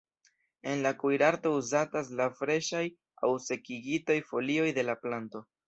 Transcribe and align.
En 0.69 0.79
la 0.85 0.91
kuirarto 1.03 1.51
uzatas 1.57 2.09
la 2.21 2.27
freŝaj 2.41 2.83
aŭ 3.27 3.31
sekigitaj 3.51 4.19
folioj 4.33 4.69
de 4.81 4.91
la 4.93 5.01
planto. 5.07 5.47